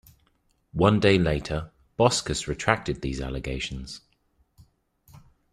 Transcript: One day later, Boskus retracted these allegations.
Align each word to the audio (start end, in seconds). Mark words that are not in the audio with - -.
One 0.73 0.99
day 0.99 1.19
later, 1.19 1.69
Boskus 1.95 2.47
retracted 2.47 3.01
these 3.03 3.21
allegations. 3.21 4.01